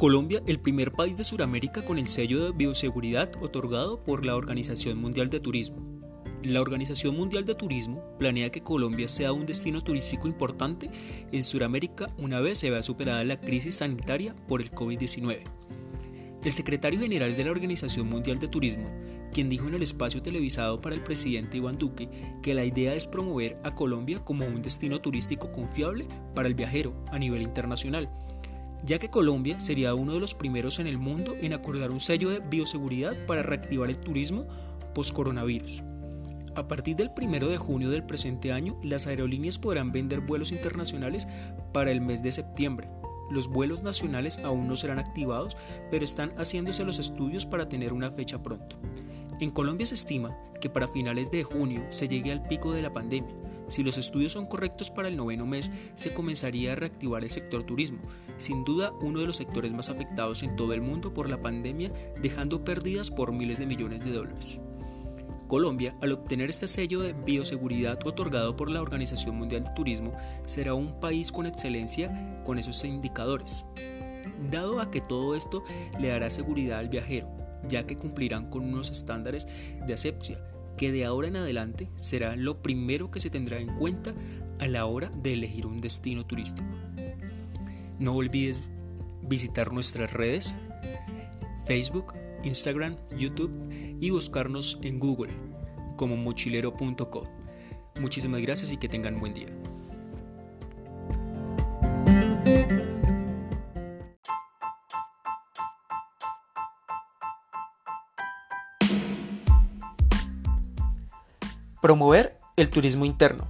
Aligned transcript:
Colombia, 0.00 0.42
el 0.46 0.58
primer 0.58 0.92
país 0.92 1.18
de 1.18 1.24
Sudamérica 1.24 1.84
con 1.84 1.98
el 1.98 2.08
sello 2.08 2.42
de 2.42 2.52
bioseguridad 2.52 3.30
otorgado 3.42 4.02
por 4.02 4.24
la 4.24 4.34
Organización 4.34 4.96
Mundial 4.96 5.28
de 5.28 5.40
Turismo. 5.40 5.76
La 6.42 6.62
Organización 6.62 7.14
Mundial 7.14 7.44
de 7.44 7.54
Turismo 7.54 8.02
planea 8.18 8.48
que 8.48 8.62
Colombia 8.62 9.10
sea 9.10 9.34
un 9.34 9.44
destino 9.44 9.84
turístico 9.84 10.26
importante 10.26 10.88
en 11.30 11.44
Sudamérica 11.44 12.06
una 12.16 12.40
vez 12.40 12.56
se 12.56 12.70
vea 12.70 12.80
superada 12.80 13.22
la 13.24 13.42
crisis 13.42 13.74
sanitaria 13.74 14.34
por 14.48 14.62
el 14.62 14.70
COVID-19. 14.70 15.42
El 16.44 16.52
secretario 16.52 16.98
general 16.98 17.36
de 17.36 17.44
la 17.44 17.50
Organización 17.50 18.08
Mundial 18.08 18.38
de 18.38 18.48
Turismo, 18.48 18.90
quien 19.34 19.50
dijo 19.50 19.68
en 19.68 19.74
el 19.74 19.82
espacio 19.82 20.22
televisado 20.22 20.80
para 20.80 20.94
el 20.94 21.02
presidente 21.02 21.58
Iván 21.58 21.76
Duque 21.76 22.08
que 22.42 22.54
la 22.54 22.64
idea 22.64 22.94
es 22.94 23.06
promover 23.06 23.60
a 23.64 23.74
Colombia 23.74 24.24
como 24.24 24.46
un 24.46 24.62
destino 24.62 25.02
turístico 25.02 25.52
confiable 25.52 26.06
para 26.34 26.48
el 26.48 26.54
viajero 26.54 27.04
a 27.12 27.18
nivel 27.18 27.42
internacional, 27.42 28.08
ya 28.84 28.98
que 28.98 29.10
Colombia 29.10 29.60
sería 29.60 29.94
uno 29.94 30.14
de 30.14 30.20
los 30.20 30.34
primeros 30.34 30.78
en 30.78 30.86
el 30.86 30.98
mundo 30.98 31.36
en 31.40 31.52
acordar 31.52 31.90
un 31.90 32.00
sello 32.00 32.30
de 32.30 32.40
bioseguridad 32.40 33.14
para 33.26 33.42
reactivar 33.42 33.90
el 33.90 33.98
turismo 33.98 34.46
post-coronavirus. 34.94 35.82
A 36.56 36.66
partir 36.66 36.96
del 36.96 37.10
1 37.16 37.46
de 37.48 37.58
junio 37.58 37.90
del 37.90 38.04
presente 38.04 38.52
año, 38.52 38.78
las 38.82 39.06
aerolíneas 39.06 39.58
podrán 39.58 39.92
vender 39.92 40.20
vuelos 40.20 40.50
internacionales 40.50 41.28
para 41.72 41.92
el 41.92 42.00
mes 42.00 42.22
de 42.22 42.32
septiembre. 42.32 42.88
Los 43.30 43.48
vuelos 43.48 43.84
nacionales 43.84 44.38
aún 44.38 44.66
no 44.66 44.76
serán 44.76 44.98
activados, 44.98 45.56
pero 45.90 46.04
están 46.04 46.32
haciéndose 46.36 46.84
los 46.84 46.98
estudios 46.98 47.46
para 47.46 47.68
tener 47.68 47.92
una 47.92 48.10
fecha 48.10 48.42
pronto. 48.42 48.76
En 49.40 49.50
Colombia 49.50 49.86
se 49.86 49.94
estima 49.94 50.36
que 50.60 50.68
para 50.68 50.88
finales 50.88 51.30
de 51.30 51.44
junio 51.44 51.86
se 51.90 52.08
llegue 52.08 52.32
al 52.32 52.42
pico 52.42 52.72
de 52.72 52.82
la 52.82 52.92
pandemia, 52.92 53.32
si 53.70 53.82
los 53.82 53.96
estudios 53.96 54.32
son 54.32 54.46
correctos 54.46 54.90
para 54.90 55.08
el 55.08 55.16
noveno 55.16 55.46
mes, 55.46 55.70
se 55.94 56.12
comenzaría 56.12 56.72
a 56.72 56.76
reactivar 56.76 57.22
el 57.22 57.30
sector 57.30 57.62
turismo, 57.62 58.00
sin 58.36 58.64
duda 58.64 58.92
uno 59.00 59.20
de 59.20 59.26
los 59.26 59.36
sectores 59.36 59.72
más 59.72 59.88
afectados 59.88 60.42
en 60.42 60.56
todo 60.56 60.74
el 60.74 60.80
mundo 60.80 61.14
por 61.14 61.30
la 61.30 61.40
pandemia, 61.40 61.92
dejando 62.20 62.64
pérdidas 62.64 63.10
por 63.10 63.32
miles 63.32 63.58
de 63.58 63.66
millones 63.66 64.04
de 64.04 64.12
dólares. 64.12 64.60
Colombia, 65.46 65.96
al 66.00 66.12
obtener 66.12 66.48
este 66.48 66.68
sello 66.68 67.00
de 67.00 67.12
bioseguridad 67.12 67.98
otorgado 68.06 68.54
por 68.54 68.70
la 68.70 68.82
Organización 68.82 69.36
Mundial 69.36 69.64
de 69.64 69.70
Turismo, 69.70 70.12
será 70.46 70.74
un 70.74 71.00
país 71.00 71.32
con 71.32 71.46
excelencia 71.46 72.42
con 72.44 72.58
esos 72.58 72.84
indicadores. 72.84 73.64
Dado 74.50 74.80
a 74.80 74.90
que 74.90 75.00
todo 75.00 75.34
esto 75.34 75.64
le 75.98 76.08
dará 76.08 76.30
seguridad 76.30 76.78
al 76.78 76.88
viajero, 76.88 77.28
ya 77.68 77.84
que 77.84 77.98
cumplirán 77.98 78.48
con 78.48 78.62
unos 78.62 78.90
estándares 78.90 79.48
de 79.86 79.92
asepsia 79.92 80.38
que 80.80 80.92
de 80.92 81.04
ahora 81.04 81.28
en 81.28 81.36
adelante 81.36 81.90
será 81.96 82.36
lo 82.36 82.62
primero 82.62 83.10
que 83.10 83.20
se 83.20 83.28
tendrá 83.28 83.58
en 83.58 83.68
cuenta 83.76 84.14
a 84.60 84.66
la 84.66 84.86
hora 84.86 85.10
de 85.10 85.34
elegir 85.34 85.66
un 85.66 85.82
destino 85.82 86.24
turístico. 86.24 86.66
No 87.98 88.14
olvides 88.14 88.62
visitar 89.20 89.74
nuestras 89.74 90.10
redes, 90.10 90.56
Facebook, 91.66 92.14
Instagram, 92.44 92.96
YouTube 93.14 93.52
y 94.00 94.08
buscarnos 94.08 94.78
en 94.80 94.98
Google 94.98 95.34
como 95.98 96.16
mochilero.co. 96.16 97.28
Muchísimas 98.00 98.40
gracias 98.40 98.72
y 98.72 98.78
que 98.78 98.88
tengan 98.88 99.20
buen 99.20 99.34
día. 99.34 99.48
Promover 111.80 112.38
el 112.56 112.68
turismo 112.68 113.06
interno. 113.06 113.48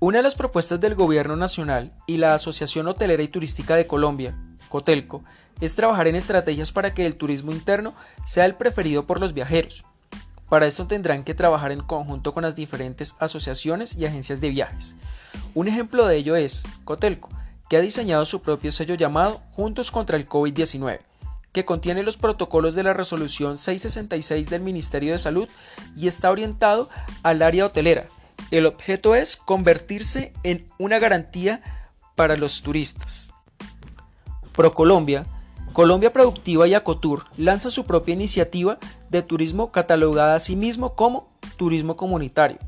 Una 0.00 0.18
de 0.18 0.24
las 0.24 0.34
propuestas 0.34 0.80
del 0.80 0.96
Gobierno 0.96 1.36
Nacional 1.36 1.92
y 2.08 2.16
la 2.16 2.34
Asociación 2.34 2.88
Hotelera 2.88 3.22
y 3.22 3.28
Turística 3.28 3.76
de 3.76 3.86
Colombia, 3.86 4.36
Cotelco, 4.68 5.22
es 5.60 5.76
trabajar 5.76 6.08
en 6.08 6.16
estrategias 6.16 6.72
para 6.72 6.92
que 6.92 7.06
el 7.06 7.14
turismo 7.14 7.52
interno 7.52 7.94
sea 8.24 8.46
el 8.46 8.56
preferido 8.56 9.06
por 9.06 9.20
los 9.20 9.32
viajeros. 9.32 9.84
Para 10.48 10.66
esto 10.66 10.88
tendrán 10.88 11.22
que 11.22 11.34
trabajar 11.34 11.70
en 11.70 11.82
conjunto 11.82 12.34
con 12.34 12.42
las 12.42 12.56
diferentes 12.56 13.14
asociaciones 13.20 13.96
y 13.96 14.06
agencias 14.06 14.40
de 14.40 14.50
viajes. 14.50 14.96
Un 15.54 15.68
ejemplo 15.68 16.04
de 16.06 16.16
ello 16.16 16.34
es 16.34 16.64
Cotelco, 16.84 17.28
que 17.68 17.76
ha 17.76 17.80
diseñado 17.80 18.24
su 18.26 18.42
propio 18.42 18.72
sello 18.72 18.96
llamado 18.96 19.40
Juntos 19.52 19.92
contra 19.92 20.16
el 20.16 20.28
COVID-19, 20.28 20.98
que 21.56 21.64
contiene 21.64 22.02
los 22.02 22.18
protocolos 22.18 22.74
de 22.74 22.82
la 22.82 22.92
resolución 22.92 23.56
666 23.56 24.50
del 24.50 24.60
Ministerio 24.60 25.12
de 25.12 25.18
Salud 25.18 25.48
y 25.96 26.06
está 26.06 26.30
orientado 26.30 26.90
al 27.22 27.40
área 27.40 27.64
hotelera. 27.64 28.08
El 28.50 28.66
objeto 28.66 29.14
es 29.14 29.36
convertirse 29.36 30.34
en 30.42 30.66
una 30.76 30.98
garantía 30.98 31.62
para 32.14 32.36
los 32.36 32.60
turistas. 32.60 33.32
ProColombia, 34.52 35.24
Colombia 35.72 36.12
Productiva 36.12 36.68
y 36.68 36.74
Acotur 36.74 37.24
lanza 37.38 37.70
su 37.70 37.86
propia 37.86 38.12
iniciativa 38.12 38.76
de 39.08 39.22
turismo 39.22 39.72
catalogada 39.72 40.34
a 40.34 40.40
sí 40.40 40.56
mismo 40.56 40.94
como 40.94 41.26
turismo 41.56 41.96
comunitario. 41.96 42.58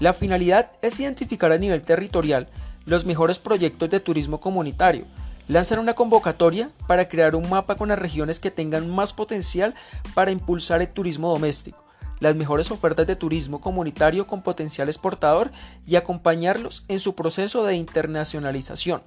La 0.00 0.12
finalidad 0.12 0.70
es 0.82 1.00
identificar 1.00 1.50
a 1.50 1.56
nivel 1.56 1.80
territorial 1.80 2.48
los 2.84 3.06
mejores 3.06 3.38
proyectos 3.38 3.88
de 3.88 4.00
turismo 4.00 4.38
comunitario, 4.38 5.06
lanzan 5.48 5.78
una 5.78 5.94
convocatoria 5.94 6.70
para 6.86 7.08
crear 7.08 7.36
un 7.36 7.48
mapa 7.48 7.76
con 7.76 7.88
las 7.88 7.98
regiones 7.98 8.40
que 8.40 8.50
tengan 8.50 8.90
más 8.90 9.12
potencial 9.12 9.74
para 10.14 10.30
impulsar 10.30 10.80
el 10.80 10.88
turismo 10.88 11.30
doméstico, 11.30 11.84
las 12.20 12.36
mejores 12.36 12.70
ofertas 12.70 13.06
de 13.06 13.16
turismo 13.16 13.60
comunitario 13.60 14.26
con 14.26 14.42
potencial 14.42 14.88
exportador 14.88 15.50
y 15.86 15.96
acompañarlos 15.96 16.84
en 16.88 17.00
su 17.00 17.14
proceso 17.14 17.64
de 17.64 17.76
internacionalización. 17.76 19.02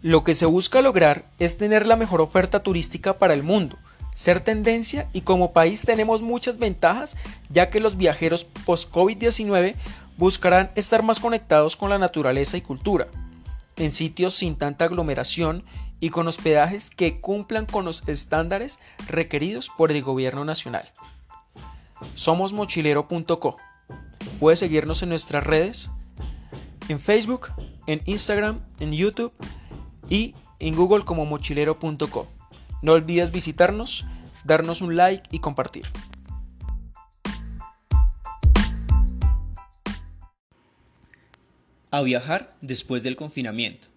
Lo 0.00 0.22
que 0.22 0.36
se 0.36 0.46
busca 0.46 0.80
lograr 0.80 1.24
es 1.40 1.58
tener 1.58 1.84
la 1.84 1.96
mejor 1.96 2.20
oferta 2.20 2.62
turística 2.62 3.18
para 3.18 3.34
el 3.34 3.42
mundo, 3.42 3.76
ser 4.14 4.40
tendencia 4.40 5.08
y 5.12 5.22
como 5.22 5.52
país 5.52 5.82
tenemos 5.82 6.22
muchas 6.22 6.58
ventajas 6.58 7.16
ya 7.50 7.70
que 7.70 7.80
los 7.80 7.96
viajeros 7.96 8.44
post-COVID-19 8.44 9.74
buscarán 10.16 10.70
estar 10.76 11.02
más 11.02 11.18
conectados 11.18 11.76
con 11.76 11.90
la 11.90 11.98
naturaleza 11.98 12.56
y 12.56 12.60
cultura, 12.60 13.08
en 13.78 13.92
sitios 13.92 14.34
sin 14.34 14.56
tanta 14.56 14.84
aglomeración 14.84 15.64
y 16.00 16.10
con 16.10 16.28
hospedajes 16.28 16.90
que 16.90 17.20
cumplan 17.20 17.66
con 17.66 17.84
los 17.84 18.06
estándares 18.06 18.78
requeridos 19.08 19.70
por 19.76 19.90
el 19.90 20.02
gobierno 20.02 20.44
nacional. 20.44 20.90
Somos 22.14 22.52
mochilero.co. 22.52 23.56
Puedes 24.38 24.58
seguirnos 24.58 25.02
en 25.02 25.08
nuestras 25.08 25.44
redes, 25.44 25.90
en 26.88 27.00
Facebook, 27.00 27.48
en 27.86 28.02
Instagram, 28.04 28.60
en 28.78 28.92
YouTube 28.92 29.32
y 30.08 30.34
en 30.60 30.76
Google 30.76 31.04
como 31.04 31.24
mochilero.co. 31.24 32.26
No 32.82 32.92
olvides 32.92 33.32
visitarnos, 33.32 34.06
darnos 34.44 34.80
un 34.80 34.96
like 34.96 35.28
y 35.30 35.40
compartir. 35.40 35.90
A 41.90 42.02
viajar 42.02 42.54
después 42.60 43.02
del 43.02 43.16
confinamiento. 43.16 43.88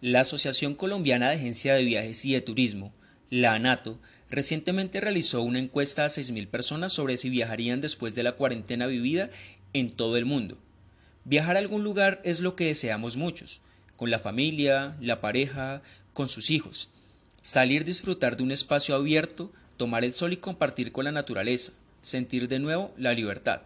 La 0.00 0.20
Asociación 0.20 0.74
Colombiana 0.74 1.28
de 1.28 1.34
Agencia 1.34 1.74
de 1.74 1.84
Viajes 1.84 2.24
y 2.24 2.34
de 2.34 2.40
Turismo, 2.40 2.92
la 3.30 3.54
ANATO, 3.54 3.98
recientemente 4.30 5.00
realizó 5.00 5.42
una 5.42 5.58
encuesta 5.58 6.04
a 6.04 6.08
6.000 6.08 6.46
personas 6.46 6.92
sobre 6.92 7.16
si 7.16 7.30
viajarían 7.30 7.80
después 7.80 8.14
de 8.14 8.22
la 8.22 8.32
cuarentena 8.32 8.86
vivida 8.86 9.28
en 9.72 9.90
todo 9.90 10.16
el 10.16 10.24
mundo. 10.24 10.56
Viajar 11.24 11.56
a 11.56 11.58
algún 11.58 11.82
lugar 11.82 12.20
es 12.24 12.38
lo 12.38 12.54
que 12.54 12.66
deseamos 12.66 13.16
muchos, 13.16 13.60
con 13.96 14.12
la 14.12 14.20
familia, 14.20 14.96
la 15.00 15.20
pareja, 15.20 15.82
con 16.14 16.28
sus 16.28 16.48
hijos. 16.48 16.90
Salir, 17.40 17.84
disfrutar 17.84 18.36
de 18.36 18.44
un 18.44 18.52
espacio 18.52 18.94
abierto, 18.94 19.50
tomar 19.76 20.04
el 20.04 20.14
sol 20.14 20.32
y 20.32 20.36
compartir 20.36 20.92
con 20.92 21.06
la 21.06 21.12
naturaleza, 21.12 21.72
sentir 22.02 22.46
de 22.46 22.60
nuevo 22.60 22.94
la 22.96 23.14
libertad. 23.14 23.62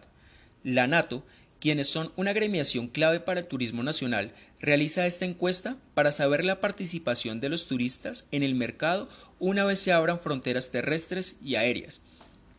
La 0.63 0.87
NATO 0.87 1.23
quienes 1.59 1.87
son 1.87 2.11
una 2.15 2.33
gremiación 2.33 2.87
clave 2.87 3.19
para 3.19 3.39
el 3.39 3.47
turismo 3.47 3.83
nacional, 3.83 4.31
realiza 4.59 5.05
esta 5.05 5.25
encuesta 5.25 5.77
para 5.93 6.11
saber 6.11 6.45
la 6.45 6.61
participación 6.61 7.39
de 7.39 7.49
los 7.49 7.67
turistas 7.67 8.25
en 8.31 8.43
el 8.43 8.55
mercado 8.55 9.09
una 9.39 9.65
vez 9.65 9.79
se 9.79 9.91
abran 9.91 10.19
fronteras 10.19 10.71
terrestres 10.71 11.37
y 11.43 11.55
aéreas, 11.55 12.01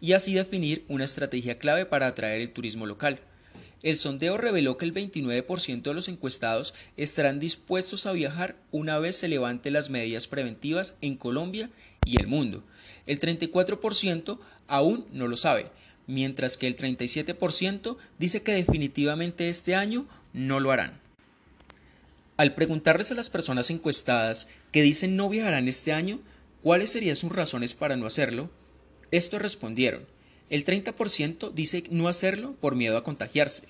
y 0.01 0.13
así 0.13 0.35
definir 0.35 0.85
una 0.89 1.05
estrategia 1.05 1.59
clave 1.59 1.87
para 1.87 2.07
atraer 2.07 2.41
el 2.41 2.53
turismo 2.53 2.87
local. 2.87 3.21
El 3.83 3.97
sondeo 3.97 4.37
reveló 4.39 4.77
que 4.77 4.85
el 4.85 4.95
29% 4.95 5.83
de 5.83 5.95
los 5.95 6.09
encuestados 6.09 6.75
estarán 6.97 7.39
dispuestos 7.39 8.07
a 8.07 8.13
viajar 8.13 8.57
una 8.73 8.99
vez 8.99 9.17
se 9.17 9.29
levanten 9.29 9.73
las 9.73 9.89
medidas 9.89 10.27
preventivas 10.27 10.97
en 11.01 11.17
Colombia 11.17 11.71
y 12.05 12.21
el 12.21 12.27
mundo. 12.27 12.65
El 13.07 13.21
34% 13.21 14.39
aún 14.67 15.07
no 15.13 15.29
lo 15.29 15.37
sabe, 15.37 15.71
mientras 16.09 16.57
que 16.57 16.67
el 16.67 16.77
37% 16.77 17.97
dice 18.19 18.43
que 18.43 18.55
definitivamente 18.55 19.49
este 19.49 19.77
año 19.77 20.09
no 20.33 20.59
lo 20.59 20.73
harán. 20.73 21.01
Al 22.37 22.55
preguntarles 22.55 23.13
a 23.13 23.15
las 23.15 23.31
personas 23.31 23.71
encuestadas 23.71 24.49
que 24.73 24.83
dicen 24.83 25.17
no 25.17 25.29
viajarán 25.29 25.69
este 25.69 25.93
año, 25.93 26.21
cuáles 26.63 26.91
serían 26.91 27.15
sus 27.15 27.31
razones 27.31 27.75
para 27.75 27.97
no 27.97 28.07
hacerlo, 28.07 28.51
estos 29.11 29.41
respondieron. 29.41 30.07
El 30.51 30.65
30% 30.65 31.53
dice 31.53 31.85
no 31.91 32.09
hacerlo 32.09 32.57
por 32.61 32.75
miedo 32.75 32.97
a 32.97 33.05
contagiarse. 33.05 33.69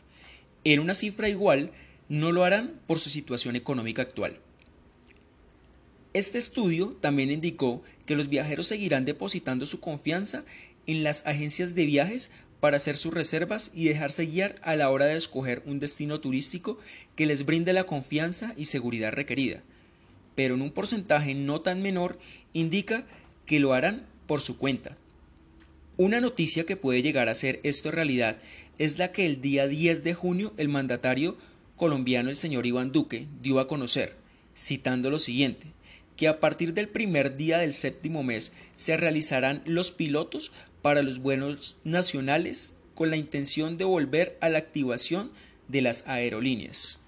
En 0.65 0.81
una 0.81 0.95
cifra 0.95 1.29
igual, 1.29 1.73
no 2.09 2.31
lo 2.31 2.45
harán 2.45 2.81
por 2.87 3.01
su 3.01 3.11
situación 3.11 3.57
económica 3.57 4.03
actual. 4.03 4.39
Este 6.13 6.39
estudio 6.39 6.97
también 7.01 7.31
indicó 7.31 7.83
que 8.07 8.17
los 8.17 8.29
viajeros 8.29 8.67
seguirán 8.67 9.05
depositando 9.05 9.67
su 9.67 9.81
confianza 9.81 10.45
en 10.89 11.05
las 11.05 11.25
agencias 11.27 11.77
de 11.77 11.87
viajes 11.87 12.31
para 12.59 12.79
hacer 12.79 12.97
sus 12.97 13.15
reservas 13.15 13.71
y 13.75 13.85
dejarse 13.85 14.27
guiar 14.27 14.57
a 14.63 14.75
la 14.75 14.91
hora 14.91 15.05
de 15.05 15.17
escoger 15.17 15.63
un 15.67 15.79
destino 15.79 16.19
turístico 16.19 16.79
que 17.15 17.27
les 17.27 17.45
brinde 17.45 17.73
la 17.73 17.85
confianza 17.85 18.55
y 18.57 18.65
seguridad 18.65 19.13
requerida, 19.13 19.63
pero 20.35 20.55
en 20.55 20.63
un 20.63 20.73
porcentaje 20.73 21.35
no 21.35 21.61
tan 21.61 21.83
menor 21.83 22.19
indica 22.53 23.07
que 23.47 23.61
lo 23.61 23.75
harán 23.75 24.07
por 24.27 24.41
su 24.41 24.59
cuenta. 24.59 24.97
Una 25.97 26.21
noticia 26.21 26.65
que 26.65 26.77
puede 26.77 27.03
llegar 27.03 27.29
a 27.29 27.35
ser 27.35 27.61
esto 27.63 27.91
realidad 27.91 28.39
es 28.79 28.99
la 28.99 29.13
que 29.13 29.27
el 29.27 29.41
día 29.41 29.69
10 29.69 30.05
de 30.05 30.15
junio 30.15 30.55
el 30.57 30.69
mandatario 30.69 31.37
colombiano 31.77 32.31
el 32.31 32.37
señor 32.37 32.67
Iván 32.67 32.93
Duque 32.93 33.27
dio 33.43 33.61
a 33.61 33.69
conocer, 33.69 34.17
citando 34.57 35.11
lo 35.11 35.19
siguiente, 35.19 35.67
que 36.19 36.29
a 36.29 36.41
partir 36.41 36.75
del 36.75 36.89
primer 36.89 37.37
día 37.37 37.59
del 37.59 37.73
séptimo 37.73 38.25
mes 38.25 38.53
se 38.77 38.97
realizarán 38.97 39.63
los 39.65 39.93
pilotos 39.93 40.53
para 40.83 41.03
los 41.03 41.21
vuelos 41.21 41.77
nacionales 41.85 42.75
con 42.95 43.09
la 43.09 43.17
intención 43.17 43.79
de 43.79 43.85
volver 43.85 44.37
a 44.41 44.49
la 44.49 44.59
activación 44.59 45.31
de 45.69 45.81
las 45.81 46.09
aerolíneas. 46.09 46.99